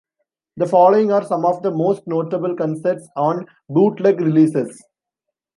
[0.57, 4.81] The following are some of the most notable concerts on bootleg releases.